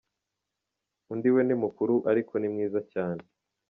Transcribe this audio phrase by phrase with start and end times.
[1.11, 3.21] Undi we ni mukuru ariko ni mwiza cyane.